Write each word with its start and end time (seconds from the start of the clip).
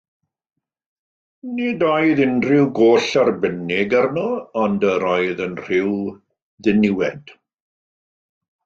Nid 1.57 1.85
oedd 1.89 2.21
unrhyw 2.25 2.65
goll 2.79 3.07
arbennig 3.25 3.95
arno, 4.01 4.25
ond 4.63 4.89
yr 4.95 5.07
oedd 5.13 5.45
yn 5.49 5.55
rhyw 5.63 5.95
ddiniwed. 6.63 7.33